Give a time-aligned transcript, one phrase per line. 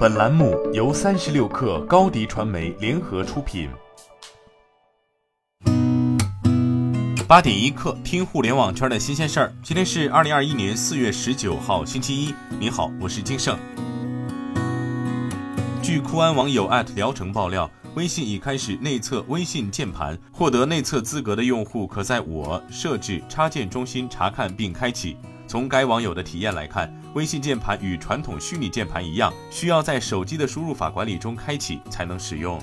[0.00, 3.68] 本栏目由三十六氪高低传媒联合出品。
[7.28, 9.52] 八点一刻，听互联网圈的新鲜事儿。
[9.62, 12.34] 今天是二零二一年四月十九号，星期一。
[12.58, 13.58] 你好，我是金盛。
[15.82, 25.18] 据酷安网友艾特聊城爆料，微信已开始内测微信键盘，获得内测资格的用户可在我设置插件中心查看并开启。
[25.50, 32.56] 从该网友的体验来看，微信键盘与传统虚拟键盘一样，需要在手机的输入法管理中开启才能使用。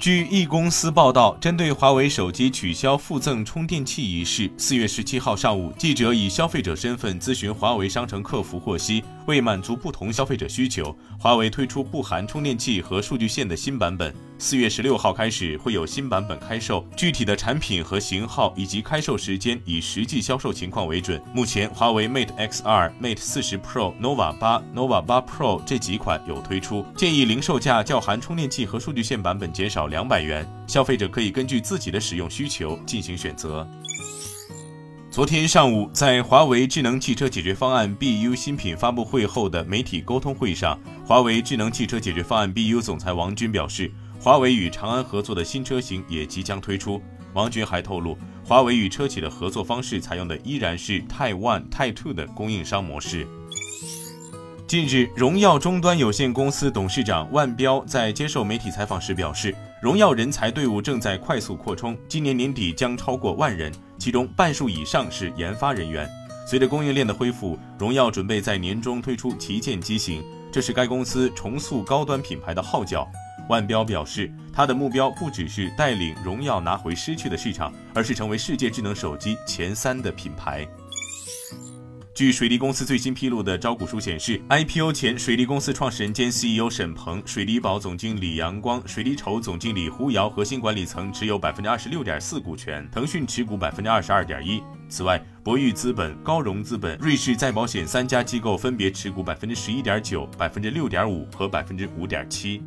[0.00, 14.14] 据一公司报道，针对华为手机取消附赠充电器一事，四月十七号上午，记者以消费者身份咨询华为商城客服获悉，为满足不同消费者需求，华为推出不含充电器和数据线的新版本。
[14.42, 21.22] 四月十六号开始会有新版本开售，具体的产品和型号以及开售时间以实际销售情况为准。
[21.32, 33.64] 目前，华为 Mate X2、Mate 40 Pro、nova 八、nova 八 Pro 这几款有推出，建议零售价较含充电器和数据线版本减少两百元，消费者可以根据自己的使用需求进行选择。
[35.08, 47.02] 昨天上午，在华为智能汽车解决方案 BU 新品发布会后的媒体沟通会上，华为智能汽车解决方案 BU 总裁王军表示，华为与长安合作的新车型也即将推出。
[47.34, 53.26] 王军还透露，华为与车企的合作方式采用的依然是 Type One、Type Two 的供应商模式。
[54.68, 63.72] 近日，荣耀终端有限公司董事长万彪在接受媒体采访时表示，荣耀人才队伍正在快速扩充，今年年底将超过万人。
[63.98, 66.08] 其中半数以上是研发人员。
[66.46, 70.22] 随着供应链的恢复，荣耀准备在年中推出旗舰机型，
[70.52, 73.04] 这是该公司重塑高端品牌的号角。
[73.48, 80.66] 万标表示，他的目标不只是带领荣耀拿回失去的市场，而是成为世界智能手机前三的品牌。
[82.14, 94.62] 据水利公司最新披露的招股书显示，IPO 前，水利公司创始人兼 CEO 沈鹏、水利宝总经理杨光、水利筹总经理胡瑶核心管理层持有百分之二十六点四股权，腾讯持股百分之二十二点一。
[94.90, 102.62] 此外，博裕资本、高融资本、瑞士再保险三家机构分别持股百分之十一点九、百分之六点五和百分之五点七。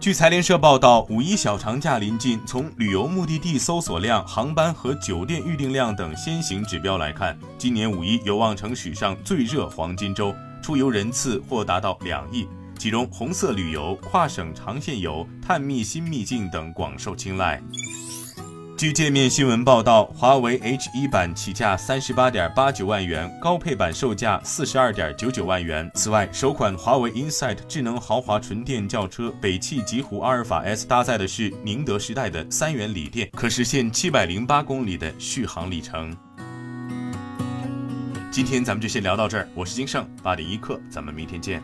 [0.00, 12.48] 据财联社报道，五一小长假临近，从旅游目的地搜索量、航班和酒店预订量等先行指标来看，今年五一有望成史上最热黄金周，出游人次或达到两亿。
[12.78, 17.62] 其中，红色旅游、跨省长线游、探秘新秘境等广受青睐。
[18.80, 25.90] 据界面新闻报道，华为 H1 版起价三十八点八九万元，高配版售价四十二点九九万元。
[25.94, 36.16] 此外，首款华为 Insight 智能豪华纯电轿车北汽极狐阿尔法 S 搭载的是宁德时代的三元锂电，可实现七百零八公里的续航里程。
[38.30, 41.62] 今天咱们就先聊到这儿，我是金盛八点一刻，咱们明天见。